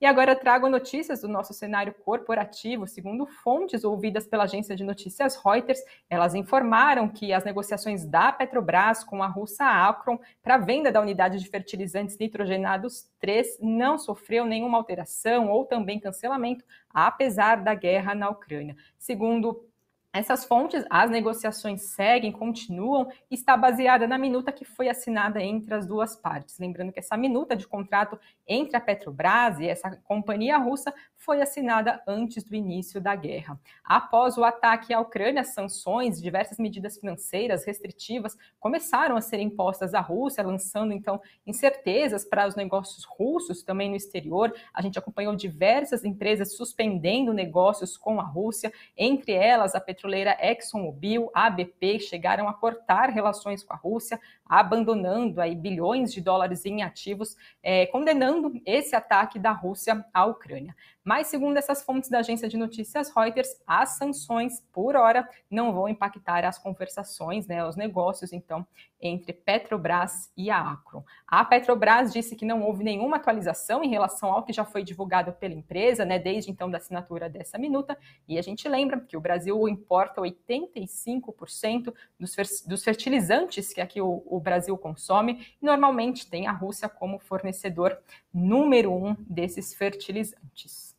E 0.00 0.06
agora 0.06 0.34
trago 0.34 0.68
notícias 0.68 1.20
do 1.20 1.28
nosso 1.28 1.54
cenário 1.54 1.94
corporativo. 2.04 2.86
Segundo 2.86 3.26
fontes 3.26 3.84
ouvidas 3.84 4.26
pela 4.26 4.44
agência 4.44 4.74
de 4.74 4.84
notícias 4.84 5.36
Reuters, 5.36 5.80
elas 6.08 6.34
informaram 6.34 7.08
que 7.08 7.32
as 7.32 7.44
negociações 7.44 8.04
da 8.04 8.32
Petrobras 8.32 9.04
com 9.04 9.22
a 9.22 9.26
russa 9.26 9.64
Acron 9.64 10.18
para 10.42 10.56
a 10.56 10.58
venda 10.58 10.90
da 10.90 11.00
unidade 11.00 11.38
de 11.38 11.48
fertilizantes 11.48 12.18
nitrogenados 12.18 13.06
3 13.20 13.58
não 13.60 13.98
sofreu 13.98 14.44
nenhuma 14.44 14.78
alteração 14.78 15.50
ou 15.50 15.64
também 15.64 16.00
cancelamento, 16.00 16.64
apesar 16.92 17.62
da 17.62 17.74
guerra 17.74 18.14
na 18.14 18.28
Ucrânia. 18.28 18.76
Segundo 18.98 19.71
essas 20.12 20.44
fontes, 20.44 20.84
as 20.90 21.10
negociações 21.10 21.84
seguem, 21.84 22.30
continuam, 22.30 23.08
e 23.30 23.34
está 23.34 23.56
baseada 23.56 24.06
na 24.06 24.18
minuta 24.18 24.52
que 24.52 24.62
foi 24.62 24.90
assinada 24.90 25.42
entre 25.42 25.72
as 25.72 25.86
duas 25.86 26.14
partes. 26.14 26.58
Lembrando 26.58 26.92
que 26.92 26.98
essa 26.98 27.16
minuta 27.16 27.56
de 27.56 27.66
contrato 27.66 28.20
entre 28.46 28.76
a 28.76 28.80
Petrobras 28.80 29.58
e 29.58 29.66
essa 29.66 29.96
companhia 30.04 30.58
russa 30.58 30.92
foi 31.16 31.40
assinada 31.40 32.02
antes 32.06 32.44
do 32.44 32.54
início 32.54 33.00
da 33.00 33.16
guerra. 33.16 33.58
Após 33.82 34.36
o 34.36 34.44
ataque 34.44 34.92
à 34.92 35.00
Ucrânia, 35.00 35.44
sanções 35.44 36.20
diversas 36.20 36.58
medidas 36.58 36.98
financeiras 36.98 37.64
restritivas 37.64 38.36
começaram 38.60 39.16
a 39.16 39.20
ser 39.20 39.38
impostas 39.38 39.94
à 39.94 40.00
Rússia, 40.00 40.44
lançando 40.44 40.92
então 40.92 41.22
incertezas 41.46 42.22
para 42.22 42.46
os 42.46 42.54
negócios 42.54 43.04
russos 43.04 43.62
também 43.62 43.88
no 43.88 43.96
exterior. 43.96 44.52
A 44.74 44.82
gente 44.82 44.98
acompanhou 44.98 45.34
diversas 45.34 46.04
empresas 46.04 46.54
suspendendo 46.54 47.32
negócios 47.32 47.96
com 47.96 48.20
a 48.20 48.24
Rússia, 48.24 48.70
entre 48.94 49.32
elas 49.32 49.74
a 49.74 49.80
Petrobras 49.80 50.01
petroleira 50.02 50.36
ExxonMobil, 50.40 51.30
a 51.32 51.46
ABP 51.46 52.00
chegaram 52.00 52.48
a 52.48 52.52
cortar 52.52 53.08
relações 53.10 53.62
com 53.62 53.72
a 53.72 53.76
Rússia, 53.76 54.20
abandonando 54.44 55.40
aí 55.40 55.54
bilhões 55.54 56.12
de 56.12 56.20
dólares 56.20 56.66
em 56.66 56.82
ativos, 56.82 57.36
é, 57.62 57.86
condenando 57.86 58.60
esse 58.66 58.96
ataque 58.96 59.38
da 59.38 59.52
Rússia 59.52 60.04
à 60.12 60.26
Ucrânia. 60.26 60.74
Mas, 61.04 61.26
segundo 61.26 61.56
essas 61.56 61.82
fontes 61.82 62.08
da 62.08 62.20
agência 62.20 62.48
de 62.48 62.56
notícias 62.56 63.10
Reuters, 63.14 63.60
as 63.66 63.96
sanções, 63.96 64.60
por 64.72 64.94
hora, 64.94 65.28
não 65.50 65.72
vão 65.72 65.88
impactar 65.88 66.44
as 66.44 66.58
conversações, 66.58 67.46
né, 67.46 67.66
os 67.66 67.74
negócios, 67.74 68.32
então, 68.32 68.64
entre 69.00 69.32
Petrobras 69.32 70.30
e 70.36 70.48
a 70.48 70.60
Acron. 70.60 71.02
A 71.26 71.44
Petrobras 71.44 72.12
disse 72.12 72.36
que 72.36 72.44
não 72.44 72.62
houve 72.62 72.84
nenhuma 72.84 73.16
atualização 73.16 73.82
em 73.82 73.88
relação 73.88 74.30
ao 74.30 74.44
que 74.44 74.52
já 74.52 74.64
foi 74.64 74.84
divulgado 74.84 75.32
pela 75.32 75.54
empresa, 75.54 76.04
né, 76.04 76.20
desde 76.20 76.52
então 76.52 76.70
da 76.70 76.78
assinatura 76.78 77.28
dessa 77.28 77.58
minuta, 77.58 77.98
e 78.28 78.38
a 78.38 78.42
gente 78.42 78.68
lembra 78.68 79.00
que 79.00 79.16
o 79.16 79.20
Brasil 79.20 79.68
importa 79.68 80.20
85% 80.20 81.92
dos, 82.18 82.84
fertilizantes 82.84 83.72
que 83.72 83.80
aqui 83.80 84.00
o, 84.00 84.22
o 84.24 84.38
Brasil 84.38 84.78
consome, 84.78 85.48
e 85.60 85.66
normalmente 85.66 86.30
tem 86.30 86.46
a 86.46 86.52
Rússia 86.52 86.88
como 86.88 87.18
fornecedor 87.18 87.98
número 88.32 88.92
um 88.92 89.16
desses 89.28 89.74
fertilizantes. 89.74 90.91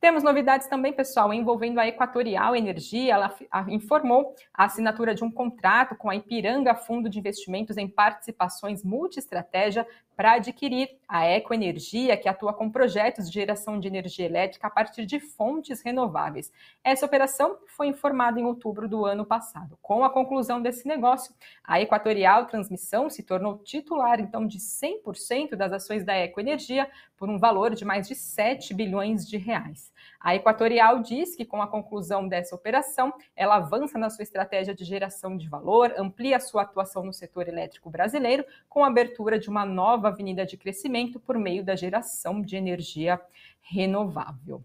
Temos 0.00 0.22
novidades 0.22 0.68
também, 0.68 0.92
pessoal, 0.92 1.34
envolvendo 1.34 1.80
a 1.80 1.86
Equatorial 1.88 2.54
Energia. 2.54 3.14
Ela 3.14 3.34
informou 3.66 4.32
a 4.54 4.64
assinatura 4.64 5.12
de 5.12 5.24
um 5.24 5.30
contrato 5.30 5.96
com 5.96 6.08
a 6.08 6.14
Ipiranga 6.14 6.72
Fundo 6.72 7.10
de 7.10 7.18
Investimentos 7.18 7.76
em 7.76 7.88
Participações 7.88 8.84
Multiestratégia 8.84 9.84
para 10.18 10.32
adquirir 10.32 10.88
a 11.08 11.26
Ecoenergia, 11.28 12.16
que 12.16 12.28
atua 12.28 12.52
com 12.52 12.70
projetos 12.70 13.28
de 13.28 13.34
geração 13.34 13.78
de 13.78 13.86
energia 13.86 14.26
elétrica 14.26 14.66
a 14.66 14.70
partir 14.70 15.04
de 15.04 15.20
fontes 15.20 15.80
renováveis. 15.80 16.52
Essa 16.82 17.06
operação 17.06 17.56
foi 17.66 17.88
informada 17.88 18.38
em 18.38 18.44
outubro 18.44 18.88
do 18.88 19.04
ano 19.04 19.24
passado. 19.24 19.78
Com 19.80 20.04
a 20.04 20.10
conclusão 20.10 20.60
desse 20.60 20.88
negócio, 20.88 21.34
a 21.62 21.80
Equatorial 21.80 22.46
Transmissão 22.46 23.08
se 23.10 23.22
tornou 23.22 23.58
titular, 23.58 24.20
então, 24.20 24.46
de 24.46 24.58
100% 24.58 25.56
das 25.56 25.72
ações 25.72 26.04
da 26.04 26.16
Ecoenergia 26.16 26.90
por 27.16 27.28
um 27.28 27.38
valor 27.38 27.74
de 27.74 27.84
mais 27.84 28.08
de 28.08 28.16
7 28.16 28.74
bilhões 28.74 29.24
de 29.24 29.36
reais. 29.36 29.87
A 30.20 30.34
Equatorial 30.34 31.00
diz 31.00 31.34
que, 31.36 31.44
com 31.44 31.62
a 31.62 31.66
conclusão 31.66 32.26
dessa 32.26 32.54
operação, 32.54 33.12
ela 33.34 33.56
avança 33.56 33.98
na 33.98 34.10
sua 34.10 34.22
estratégia 34.22 34.74
de 34.74 34.84
geração 34.84 35.36
de 35.36 35.48
valor, 35.48 35.94
amplia 35.96 36.40
sua 36.40 36.62
atuação 36.62 37.04
no 37.04 37.12
setor 37.12 37.48
elétrico 37.48 37.90
brasileiro, 37.90 38.44
com 38.68 38.84
a 38.84 38.88
abertura 38.88 39.38
de 39.38 39.48
uma 39.48 39.64
nova 39.64 40.08
avenida 40.08 40.44
de 40.44 40.56
crescimento 40.56 41.20
por 41.20 41.38
meio 41.38 41.64
da 41.64 41.76
geração 41.76 42.40
de 42.40 42.56
energia 42.56 43.20
renovável. 43.60 44.64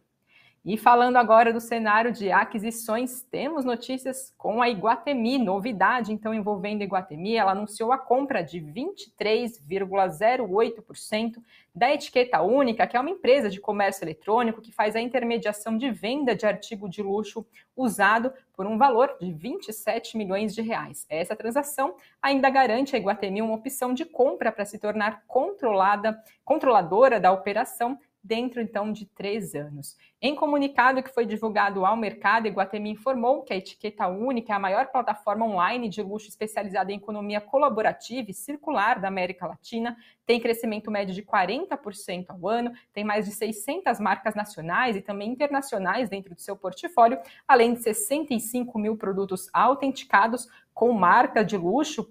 E 0.66 0.78
falando 0.78 1.18
agora 1.18 1.52
do 1.52 1.60
cenário 1.60 2.14
de 2.14 2.32
aquisições, 2.32 3.22
temos 3.24 3.66
notícias 3.66 4.34
com 4.38 4.62
a 4.62 4.70
Iguatemi, 4.70 5.38
novidade 5.38 6.14
então 6.14 6.34
envolvendo 6.34 6.80
a 6.80 6.86
Iguatemi, 6.86 7.36
ela 7.36 7.52
anunciou 7.52 7.92
a 7.92 7.98
compra 7.98 8.42
de 8.42 8.62
23,08% 8.62 11.44
da 11.76 11.94
Etiqueta 11.94 12.42
Única, 12.42 12.88
que 12.88 12.96
é 12.96 13.00
uma 13.00 13.10
empresa 13.10 13.50
de 13.50 13.60
comércio 13.60 14.06
eletrônico 14.06 14.62
que 14.62 14.72
faz 14.72 14.96
a 14.96 15.02
intermediação 15.02 15.78
de 15.78 15.92
venda 15.92 16.34
de 16.34 16.46
artigo 16.46 16.88
de 16.88 17.04
luxo 17.04 17.46
usado 17.76 18.32
por 18.54 18.66
um 18.66 18.78
valor 18.78 19.18
de 19.20 19.34
27 19.34 20.16
milhões 20.16 20.56
de 20.56 20.62
reais. 20.62 21.06
Essa 21.10 21.36
transação 21.36 21.98
ainda 22.22 22.50
garante 22.50 22.96
a 22.96 23.00
Iguatemi 23.00 23.42
uma 23.42 23.56
opção 23.56 23.94
de 23.94 24.06
compra 24.06 24.50
para 24.50 24.64
se 24.64 24.80
tornar 24.80 25.26
controlada, 25.28 26.18
controladora 26.46 27.20
da 27.20 27.34
operação 27.34 28.00
dentro 28.24 28.62
então 28.62 28.92
de 28.92 29.06
três 29.06 29.54
anos. 29.54 29.98
Em 30.22 30.34
comunicado 30.34 31.04
que 31.04 31.14
foi 31.14 31.26
divulgado 31.26 31.86
ao 31.86 31.98
mercado, 31.98 32.48
Iguatemi 32.48 32.92
informou 32.92 33.44
que 33.44 33.52
a 33.52 33.58
etiqueta 33.58 34.08
única 34.08 34.54
é 34.54 34.56
a 34.56 34.60
maior 34.60 34.88
plataforma 34.88 35.46
online 35.46 35.90
de 35.90 36.02
luxo 36.02 36.30
especializada 36.30 36.94
em 36.94 36.96
economia 36.96 37.42
colaborativa 37.42 38.32
e 38.32 38.34
circular 38.34 39.02
da 39.02 39.10
América 39.10 39.46
Latina, 39.46 39.98
tem 40.26 40.40
crescimento 40.40 40.90
médio 40.90 41.14
de 41.14 41.22
40% 41.22 42.28
ao 42.30 42.48
ano, 42.48 42.72
tem 42.94 43.04
mais 43.04 43.26
de 43.26 43.34
600 43.34 44.00
marcas 44.00 44.34
nacionais 44.34 44.96
e 44.96 45.02
também 45.02 45.30
internacionais 45.30 46.08
dentro 46.08 46.34
do 46.34 46.40
seu 46.40 46.56
portfólio, 46.56 47.20
além 47.46 47.74
de 47.74 47.82
65 47.82 48.80
mil 48.80 48.96
produtos 48.96 49.50
autenticados 49.52 50.48
com 50.74 50.94
marca 50.94 51.44
de 51.44 51.58
luxo 51.58 52.10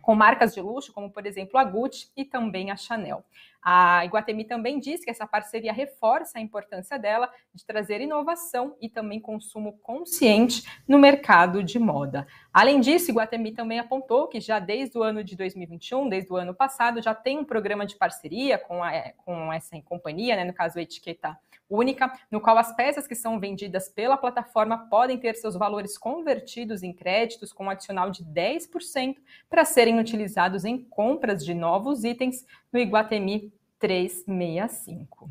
com 0.00 0.14
marcas 0.14 0.54
de 0.54 0.60
luxo, 0.60 0.92
como 0.92 1.10
por 1.10 1.26
exemplo 1.26 1.58
a 1.58 1.64
Gucci 1.64 2.10
e 2.16 2.24
também 2.24 2.70
a 2.70 2.76
Chanel. 2.76 3.24
A 3.62 4.04
Iguatemi 4.06 4.44
também 4.44 4.80
diz 4.80 5.04
que 5.04 5.10
essa 5.10 5.26
parceria 5.26 5.72
reforça 5.72 6.38
a 6.38 6.40
importância 6.40 6.98
dela 6.98 7.30
de 7.54 7.64
trazer 7.64 8.00
inovação 8.00 8.74
e 8.80 8.88
também 8.88 9.20
consumo 9.20 9.78
consciente 9.82 10.64
no 10.88 10.98
mercado 10.98 11.62
de 11.62 11.78
moda. 11.78 12.26
Além 12.52 12.80
disso, 12.80 13.10
Iguatemi 13.10 13.52
também 13.52 13.78
apontou 13.78 14.28
que 14.28 14.40
já 14.40 14.58
desde 14.58 14.96
o 14.96 15.02
ano 15.02 15.22
de 15.22 15.36
2021, 15.36 16.08
desde 16.08 16.32
o 16.32 16.36
ano 16.36 16.54
passado, 16.54 17.02
já 17.02 17.14
tem 17.14 17.38
um 17.38 17.44
programa 17.44 17.84
de 17.84 17.96
parceria 17.96 18.56
com, 18.56 18.82
a, 18.82 18.92
com 19.24 19.52
essa 19.52 19.80
companhia, 19.82 20.36
né, 20.36 20.44
no 20.44 20.54
caso 20.54 20.78
a 20.78 20.82
etiqueta 20.82 21.38
única, 21.70 22.12
no 22.30 22.40
qual 22.40 22.58
as 22.58 22.74
peças 22.74 23.06
que 23.06 23.14
são 23.14 23.38
vendidas 23.38 23.88
pela 23.88 24.16
plataforma 24.16 24.88
podem 24.90 25.16
ter 25.16 25.36
seus 25.36 25.54
valores 25.54 25.96
convertidos 25.96 26.82
em 26.82 26.92
créditos 26.92 27.52
com 27.52 27.66
um 27.66 27.70
adicional 27.70 28.10
de 28.10 28.24
10% 28.24 29.16
para 29.48 29.64
serem 29.64 30.00
utilizados 30.00 30.64
em 30.64 30.76
compras 30.76 31.44
de 31.44 31.54
novos 31.54 32.02
itens 32.02 32.44
no 32.72 32.80
Iguatemi 32.80 33.52
365. 33.78 35.30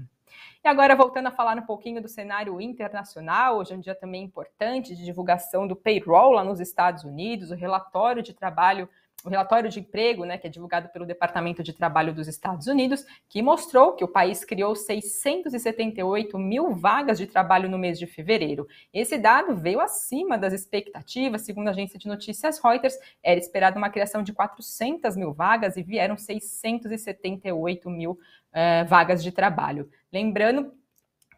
E 0.64 0.68
agora, 0.68 0.96
voltando 0.96 1.28
a 1.28 1.32
falar 1.32 1.58
um 1.58 1.66
pouquinho 1.66 2.02
do 2.02 2.10
cenário 2.10 2.60
internacional, 2.60 3.58
hoje 3.58 3.74
é 3.74 3.78
um 3.78 3.80
dia 3.80 3.96
também 3.96 4.24
importante 4.24 4.96
de 4.96 5.06
divulgação 5.06 5.66
do 5.66 5.76
payroll 5.76 6.34
lá 6.34 6.44
nos 6.44 6.60
Estados 6.60 7.04
Unidos, 7.06 7.50
o 7.52 7.56
relatório 7.56 8.22
de 8.22 8.34
trabalho 8.34 8.90
o 9.24 9.30
relatório 9.30 9.70
de 9.70 9.80
emprego, 9.80 10.24
né, 10.24 10.38
que 10.38 10.48
é 10.48 10.50
divulgado 10.50 10.90
pelo 10.90 11.06
Departamento 11.06 11.62
de 11.62 11.74
Trabalho 11.74 12.14
dos 12.14 12.28
Estados 12.28 12.68
Unidos, 12.68 13.06
que 13.28 13.42
mostrou 13.42 13.94
que 13.94 14.04
o 14.04 14.08
país 14.08 14.46
criou 14.46 14.76
678 14.76 16.38
mil 16.38 16.74
vagas 16.76 17.18
de 17.18 17.28
trabalho 17.28 17.70
no 17.70 17.78
mês 17.78 18.00
de 18.00 18.08
fevereiro. 18.08 18.68
Esse 18.94 19.18
dado 19.18 19.56
veio 19.56 19.82
acima 19.82 20.38
das 20.38 20.54
expectativas, 20.54 21.42
segundo 21.42 21.68
a 21.68 21.72
agência 21.72 22.00
de 22.00 22.08
notícias 22.08 22.60
Reuters, 22.60 22.98
era 23.22 23.40
esperada 23.40 23.78
uma 23.78 23.90
criação 23.90 24.24
de 24.24 24.32
400 24.32 25.18
mil 25.18 25.34
vagas 25.34 25.76
e 25.76 25.84
vieram 25.84 26.18
678 26.18 27.90
mil 27.90 28.12
uh, 28.12 28.88
vagas 28.88 29.22
de 29.22 29.32
trabalho. 29.32 29.90
Lembrando 30.12 30.74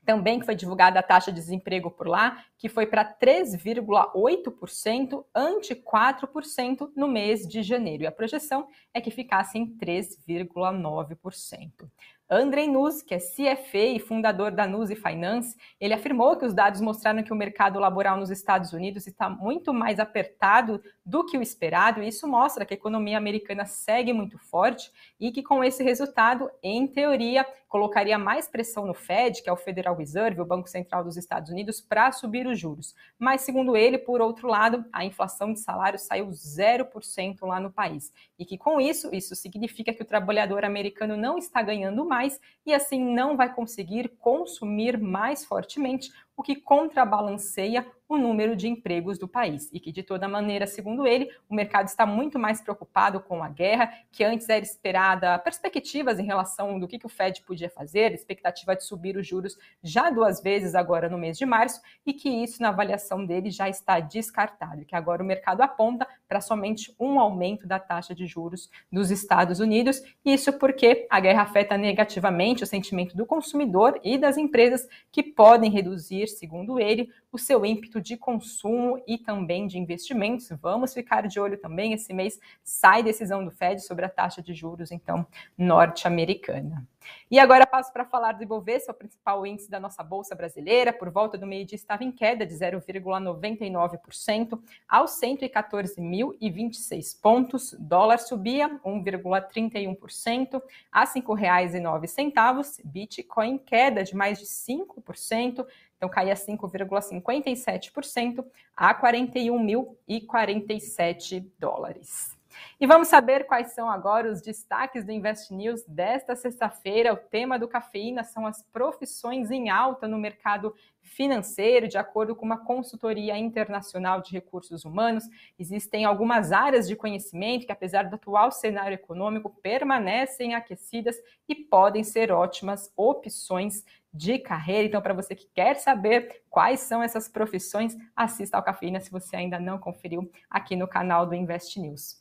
também 0.05 0.39
que 0.39 0.45
foi 0.45 0.55
divulgada 0.55 0.99
a 0.99 1.03
taxa 1.03 1.31
de 1.31 1.39
desemprego 1.39 1.91
por 1.91 2.07
lá, 2.07 2.43
que 2.57 2.67
foi 2.67 2.85
para 2.85 3.05
3,8% 3.05 5.23
ante 5.33 5.73
4% 5.75 6.91
no 6.95 7.07
mês 7.07 7.47
de 7.47 7.61
janeiro. 7.61 8.03
E 8.03 8.07
a 8.07 8.11
projeção 8.11 8.67
é 8.93 9.01
que 9.01 9.11
ficasse 9.11 9.57
em 9.57 9.77
3,9%. 9.77 11.89
Andrei 12.33 12.65
Nuz, 12.65 13.01
que 13.01 13.13
é 13.13 13.17
CFA 13.17 13.77
e 13.77 13.99
fundador 13.99 14.51
da 14.51 14.65
Nuz 14.65 14.89
Finance, 14.93 15.57
ele 15.77 15.93
afirmou 15.93 16.37
que 16.37 16.45
os 16.45 16.53
dados 16.53 16.79
mostraram 16.79 17.21
que 17.23 17.33
o 17.33 17.35
mercado 17.35 17.77
laboral 17.77 18.15
nos 18.15 18.29
Estados 18.29 18.71
Unidos 18.71 19.05
está 19.05 19.29
muito 19.29 19.73
mais 19.73 19.99
apertado 19.99 20.81
do 21.05 21.25
que 21.25 21.37
o 21.37 21.41
esperado, 21.41 22.01
e 22.01 22.07
isso 22.07 22.25
mostra 22.25 22.63
que 22.63 22.73
a 22.73 22.77
economia 22.77 23.17
americana 23.17 23.65
segue 23.65 24.13
muito 24.13 24.37
forte 24.37 24.89
e 25.19 25.29
que 25.29 25.43
com 25.43 25.61
esse 25.61 25.83
resultado, 25.83 26.49
em 26.63 26.87
teoria, 26.87 27.45
colocaria 27.71 28.19
mais 28.19 28.49
pressão 28.49 28.85
no 28.85 28.93
Fed, 28.93 29.41
que 29.41 29.49
é 29.49 29.53
o 29.53 29.55
Federal 29.55 29.95
Reserve, 29.95 30.41
o 30.41 30.45
Banco 30.45 30.67
Central 30.67 31.05
dos 31.05 31.15
Estados 31.15 31.49
Unidos, 31.49 31.79
para 31.79 32.11
subir 32.11 32.45
os 32.45 32.59
juros. 32.59 32.93
Mas, 33.17 33.41
segundo 33.41 33.77
ele, 33.77 33.97
por 33.97 34.19
outro 34.19 34.49
lado, 34.49 34.83
a 34.91 35.05
inflação 35.05 35.53
de 35.53 35.59
salários 35.61 36.01
saiu 36.01 36.27
0% 36.27 37.47
lá 37.47 37.61
no 37.61 37.71
país. 37.71 38.11
E 38.37 38.45
que 38.45 38.57
com 38.57 38.81
isso, 38.81 39.09
isso 39.15 39.37
significa 39.37 39.93
que 39.93 40.01
o 40.01 40.05
trabalhador 40.05 40.65
americano 40.65 41.15
não 41.15 41.37
está 41.37 41.61
ganhando 41.61 42.03
mais 42.03 42.20
mais 42.21 42.39
e 42.65 42.73
assim 42.73 43.03
não 43.03 43.35
vai 43.35 43.53
conseguir 43.53 44.09
consumir 44.19 44.99
mais 44.99 45.43
fortemente, 45.43 46.11
o 46.41 46.43
que 46.43 46.55
contrabalanceia 46.55 47.85
o 48.11 48.17
número 48.17 48.57
de 48.57 48.67
empregos 48.67 49.17
do 49.17 49.25
país. 49.25 49.69
E 49.71 49.79
que, 49.79 49.89
de 49.89 50.03
toda 50.03 50.27
maneira, 50.27 50.67
segundo 50.67 51.07
ele, 51.07 51.29
o 51.49 51.55
mercado 51.55 51.87
está 51.87 52.05
muito 52.05 52.37
mais 52.37 52.59
preocupado 52.59 53.21
com 53.21 53.41
a 53.41 53.47
guerra, 53.47 53.89
que 54.11 54.21
antes 54.21 54.49
era 54.49 54.65
esperada 54.65 55.39
perspectivas 55.39 56.19
em 56.19 56.25
relação 56.25 56.77
do 56.77 56.89
que, 56.89 56.99
que 56.99 57.05
o 57.05 57.09
Fed 57.09 57.41
podia 57.43 57.69
fazer, 57.69 58.11
expectativa 58.11 58.75
de 58.75 58.83
subir 58.83 59.15
os 59.15 59.25
juros 59.25 59.57
já 59.81 60.09
duas 60.09 60.41
vezes 60.41 60.75
agora 60.75 61.07
no 61.07 61.17
mês 61.17 61.37
de 61.37 61.45
março, 61.45 61.79
e 62.05 62.11
que 62.11 62.27
isso, 62.27 62.61
na 62.61 62.67
avaliação 62.67 63.25
dele, 63.25 63.49
já 63.49 63.69
está 63.69 64.01
descartado, 64.01 64.83
que 64.83 64.95
agora 64.95 65.23
o 65.23 65.25
mercado 65.25 65.61
aponta 65.61 66.05
para 66.27 66.41
somente 66.41 66.93
um 66.99 67.17
aumento 67.17 67.65
da 67.65 67.79
taxa 67.79 68.13
de 68.13 68.25
juros 68.25 68.69
dos 68.91 69.09
Estados 69.09 69.61
Unidos, 69.61 70.01
isso 70.25 70.51
porque 70.51 71.07
a 71.09 71.19
guerra 71.21 71.43
afeta 71.43 71.77
negativamente 71.77 72.63
o 72.63 72.67
sentimento 72.67 73.15
do 73.15 73.25
consumidor 73.25 73.97
e 74.03 74.17
das 74.17 74.37
empresas 74.37 74.85
que 75.11 75.23
podem 75.23 75.71
reduzir, 75.71 76.27
segundo 76.31 76.79
ele, 76.79 77.09
o 77.31 77.37
seu 77.37 77.65
ímpeto 77.65 78.01
de 78.01 78.17
consumo 78.17 79.01
e 79.07 79.17
também 79.17 79.67
de 79.67 79.77
investimentos. 79.77 80.49
Vamos 80.61 80.93
ficar 80.93 81.27
de 81.27 81.39
olho 81.39 81.57
também. 81.57 81.93
Esse 81.93 82.13
mês 82.13 82.39
sai 82.63 83.03
decisão 83.03 83.43
do 83.43 83.51
Fed 83.51 83.81
sobre 83.81 84.05
a 84.05 84.09
taxa 84.09 84.41
de 84.41 84.53
juros, 84.53 84.91
então, 84.91 85.25
norte-americana. 85.57 86.85
E 87.29 87.37
agora 87.39 87.65
passo 87.65 87.91
para 87.93 88.05
falar 88.05 88.33
do 88.33 88.43
Ibovespa, 88.43 88.91
o 88.91 88.95
principal 88.95 89.45
índice 89.45 89.69
da 89.69 89.79
nossa 89.79 90.03
bolsa 90.03 90.35
brasileira. 90.35 90.91
Por 90.91 91.09
volta 91.09 91.37
do 91.37 91.47
meio-dia 91.47 91.75
estava 91.75 92.03
em 92.03 92.11
queda 92.11 92.45
de 92.45 92.53
0,99% 92.53 94.61
aos 94.87 95.11
114.026 95.19 97.19
pontos. 97.21 97.73
Dólar 97.79 98.19
subia 98.19 98.79
1,31% 98.85 100.61
a 100.91 101.01
R$ 101.01 101.07
5,09. 101.07 102.81
Bitcoin 102.83 103.57
queda 103.57 104.03
de 104.03 104.15
mais 104.15 104.37
de 104.37 104.45
5%, 104.45 105.65
então 106.01 106.09
caía 106.09 106.33
5,57% 106.33 108.43
a 108.75 108.99
41.047 108.99 111.47
dólares. 111.59 112.35
E 112.79 112.87
vamos 112.87 113.07
saber 113.07 113.45
quais 113.45 113.73
são 113.73 113.89
agora 113.89 114.31
os 114.31 114.41
destaques 114.41 115.05
do 115.05 115.11
Invest 115.11 115.53
News 115.53 115.83
desta 115.87 116.35
sexta-feira. 116.35 117.13
O 117.13 117.17
tema 117.17 117.59
do 117.59 117.67
cafeína 117.67 118.23
são 118.23 118.45
as 118.45 118.63
profissões 118.63 119.51
em 119.51 119.69
alta 119.69 120.07
no 120.07 120.17
mercado 120.17 120.73
financeiro, 121.01 121.87
de 121.87 121.97
acordo 121.97 122.35
com 122.35 122.45
uma 122.45 122.63
consultoria 122.63 123.37
internacional 123.37 124.21
de 124.21 124.31
recursos 124.31 124.85
humanos. 124.85 125.25
Existem 125.59 126.05
algumas 126.05 126.51
áreas 126.51 126.87
de 126.87 126.95
conhecimento 126.95 127.65
que, 127.65 127.71
apesar 127.71 128.03
do 128.03 128.15
atual 128.15 128.51
cenário 128.51 128.95
econômico, 128.95 129.49
permanecem 129.61 130.55
aquecidas 130.55 131.15
e 131.47 131.55
podem 131.55 132.03
ser 132.03 132.31
ótimas 132.31 132.91
opções 132.95 133.83
de 134.13 134.39
carreira. 134.39 134.87
Então, 134.87 135.01
para 135.01 135.13
você 135.13 135.35
que 135.35 135.47
quer 135.53 135.75
saber 135.75 136.43
quais 136.49 136.81
são 136.81 137.01
essas 137.01 137.29
profissões, 137.29 137.95
assista 138.15 138.57
ao 138.57 138.63
Cafeína 138.63 138.99
se 138.99 139.11
você 139.11 139.35
ainda 139.35 139.59
não 139.59 139.77
conferiu 139.77 140.29
aqui 140.49 140.75
no 140.75 140.87
canal 140.87 141.25
do 141.25 141.35
Invest 141.35 141.79
News. 141.79 142.20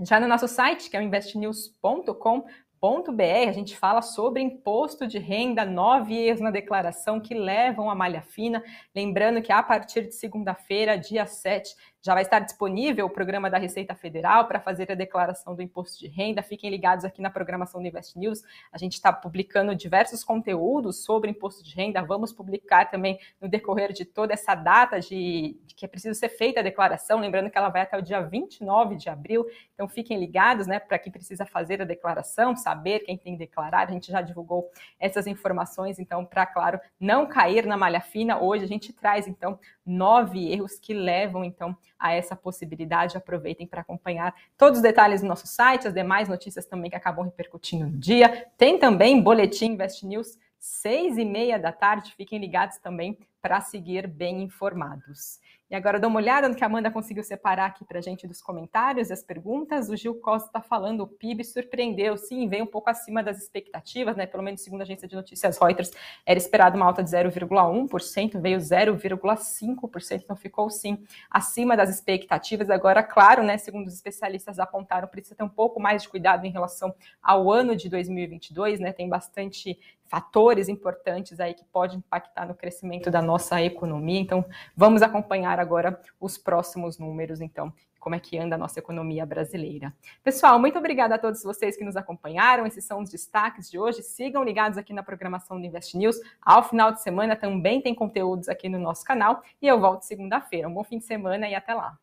Já 0.00 0.20
no 0.20 0.28
nosso 0.28 0.46
site, 0.46 0.88
que 0.88 0.96
é 0.96 1.00
o 1.00 1.02
investnews.com, 1.02 2.44
a 2.80 3.52
gente 3.52 3.76
fala 3.76 4.00
sobre 4.00 4.40
imposto 4.40 5.08
de 5.08 5.18
renda, 5.18 5.64
nove 5.64 6.14
erros 6.14 6.40
na 6.40 6.52
declaração 6.52 7.20
que 7.20 7.34
levam 7.34 7.90
a 7.90 7.94
malha 7.96 8.22
fina. 8.22 8.62
Lembrando 8.94 9.42
que 9.42 9.50
a 9.50 9.60
partir 9.60 10.02
de 10.02 10.14
segunda-feira, 10.14 10.96
dia 10.96 11.26
7, 11.26 11.74
já 12.00 12.14
vai 12.14 12.22
estar 12.22 12.38
disponível 12.38 13.06
o 13.06 13.10
programa 13.10 13.50
da 13.50 13.58
Receita 13.58 13.94
Federal 13.94 14.46
para 14.46 14.60
fazer 14.60 14.90
a 14.90 14.94
declaração 14.94 15.54
do 15.54 15.62
imposto 15.62 15.98
de 15.98 16.08
renda. 16.08 16.42
Fiquem 16.42 16.70
ligados 16.70 17.04
aqui 17.04 17.20
na 17.20 17.30
programação 17.30 17.80
do 17.80 17.88
Invest 17.88 18.18
News. 18.18 18.42
A 18.72 18.78
gente 18.78 18.94
está 18.94 19.12
publicando 19.12 19.74
diversos 19.74 20.22
conteúdos 20.22 21.04
sobre 21.04 21.30
imposto 21.30 21.62
de 21.64 21.74
renda. 21.74 22.02
Vamos 22.02 22.32
publicar 22.32 22.90
também 22.90 23.18
no 23.40 23.48
decorrer 23.48 23.92
de 23.92 24.04
toda 24.04 24.32
essa 24.32 24.54
data 24.54 25.00
de, 25.00 25.58
de 25.64 25.74
que 25.74 25.84
é 25.84 25.88
preciso 25.88 26.18
ser 26.18 26.28
feita 26.28 26.60
a 26.60 26.62
declaração. 26.62 27.20
Lembrando 27.20 27.50
que 27.50 27.58
ela 27.58 27.68
vai 27.68 27.82
até 27.82 27.98
o 27.98 28.02
dia 28.02 28.20
29 28.20 28.96
de 28.96 29.08
abril. 29.08 29.44
Então 29.74 29.88
fiquem 29.88 30.18
ligados, 30.18 30.66
né, 30.66 30.78
para 30.78 30.98
quem 30.98 31.10
precisa 31.10 31.44
fazer 31.44 31.82
a 31.82 31.84
declaração, 31.84 32.56
saber 32.56 33.00
quem 33.00 33.16
tem 33.16 33.32
que 33.32 33.38
declarar. 33.38 33.88
A 33.88 33.90
gente 33.90 34.10
já 34.10 34.20
divulgou 34.20 34.70
essas 34.98 35.26
informações. 35.26 35.98
Então, 35.98 36.24
para, 36.24 36.46
claro, 36.46 36.80
não 36.98 37.26
cair 37.26 37.66
na 37.66 37.76
malha 37.76 38.00
fina, 38.00 38.40
hoje 38.40 38.64
a 38.64 38.68
gente 38.68 38.92
traz, 38.92 39.26
então, 39.26 39.58
nove 39.84 40.52
erros 40.52 40.78
que 40.78 40.94
levam, 40.94 41.44
então, 41.44 41.76
a 41.98 42.12
essa 42.12 42.36
possibilidade. 42.36 43.16
Aproveitem 43.16 43.66
para 43.66 43.80
acompanhar 43.80 44.34
todos 44.56 44.78
os 44.78 44.82
detalhes 44.82 45.22
no 45.22 45.28
nosso 45.28 45.46
site, 45.46 45.88
as 45.88 45.94
demais 45.94 46.28
notícias 46.28 46.64
também 46.66 46.90
que 46.90 46.96
acabam 46.96 47.24
repercutindo 47.24 47.86
no 47.86 47.98
dia. 47.98 48.46
Tem 48.56 48.78
também 48.78 49.20
Boletim 49.20 49.72
Invest 49.72 50.06
News, 50.06 50.38
seis 50.58 51.16
e 51.16 51.24
meia 51.24 51.58
da 51.58 51.72
tarde. 51.72 52.14
Fiquem 52.14 52.38
ligados 52.38 52.78
também 52.78 53.18
para 53.40 53.60
seguir 53.60 54.06
bem 54.06 54.42
informados. 54.42 55.40
E 55.70 55.74
agora 55.74 56.00
dá 56.00 56.08
uma 56.08 56.18
olhada 56.18 56.48
no 56.48 56.54
que 56.54 56.64
a 56.64 56.66
Amanda 56.66 56.90
conseguiu 56.90 57.22
separar 57.22 57.66
aqui 57.66 57.84
para 57.84 57.98
a 57.98 58.00
gente 58.00 58.26
dos 58.26 58.40
comentários 58.40 59.10
e 59.10 59.12
as 59.12 59.22
perguntas. 59.22 59.90
O 59.90 59.96
Gil 59.96 60.14
Costa 60.14 60.48
está 60.48 60.62
falando, 60.62 61.02
o 61.02 61.06
PIB 61.06 61.44
surpreendeu, 61.44 62.16
sim, 62.16 62.48
veio 62.48 62.64
um 62.64 62.66
pouco 62.66 62.88
acima 62.88 63.22
das 63.22 63.36
expectativas, 63.36 64.16
né? 64.16 64.24
Pelo 64.24 64.42
menos 64.42 64.62
segundo 64.62 64.80
a 64.80 64.84
agência 64.84 65.06
de 65.06 65.14
notícias 65.14 65.58
Reuters, 65.58 65.92
era 66.24 66.38
esperado 66.38 66.74
uma 66.74 66.86
alta 66.86 67.02
de 67.02 67.10
0,1%, 67.10 68.40
veio 68.40 68.58
0,5%, 68.58 70.22
então 70.24 70.36
ficou 70.36 70.70
sim 70.70 71.04
acima 71.30 71.76
das 71.76 71.90
expectativas. 71.90 72.70
Agora, 72.70 73.02
claro, 73.02 73.42
né? 73.42 73.58
Segundo 73.58 73.88
os 73.88 73.94
especialistas 73.94 74.58
apontaram, 74.58 75.06
precisa 75.06 75.34
ter 75.34 75.44
um 75.44 75.50
pouco 75.50 75.78
mais 75.78 76.02
de 76.02 76.08
cuidado 76.08 76.46
em 76.46 76.50
relação 76.50 76.94
ao 77.22 77.52
ano 77.52 77.76
de 77.76 77.90
2022, 77.90 78.80
né? 78.80 78.90
Tem 78.90 79.06
bastante 79.06 79.78
fatores 80.08 80.68
importantes 80.68 81.38
aí 81.38 81.54
que 81.54 81.64
podem 81.64 81.98
impactar 81.98 82.46
no 82.46 82.54
crescimento 82.54 83.10
da 83.10 83.22
nossa 83.22 83.62
economia. 83.62 84.20
Então, 84.20 84.44
vamos 84.76 85.02
acompanhar 85.02 85.60
agora 85.60 86.00
os 86.18 86.38
próximos 86.38 86.98
números, 86.98 87.40
então, 87.40 87.72
como 87.98 88.14
é 88.14 88.20
que 88.20 88.38
anda 88.38 88.54
a 88.54 88.58
nossa 88.58 88.78
economia 88.78 89.26
brasileira. 89.26 89.94
Pessoal, 90.22 90.58
muito 90.58 90.78
obrigada 90.78 91.16
a 91.16 91.18
todos 91.18 91.42
vocês 91.42 91.76
que 91.76 91.84
nos 91.84 91.96
acompanharam. 91.96 92.66
Esses 92.66 92.84
são 92.84 93.02
os 93.02 93.10
destaques 93.10 93.70
de 93.70 93.78
hoje. 93.78 94.02
Sigam 94.02 94.42
ligados 94.42 94.78
aqui 94.78 94.92
na 94.92 95.02
programação 95.02 95.60
do 95.60 95.66
Invest 95.66 95.96
News. 95.96 96.16
Ao 96.40 96.62
final 96.62 96.92
de 96.92 97.02
semana 97.02 97.36
também 97.36 97.82
tem 97.82 97.94
conteúdos 97.94 98.48
aqui 98.48 98.68
no 98.68 98.78
nosso 98.78 99.04
canal 99.04 99.42
e 99.60 99.66
eu 99.66 99.78
volto 99.78 100.02
segunda-feira. 100.02 100.68
Um 100.68 100.74
bom 100.74 100.84
fim 100.84 100.98
de 100.98 101.04
semana 101.04 101.48
e 101.48 101.54
até 101.54 101.74
lá. 101.74 101.98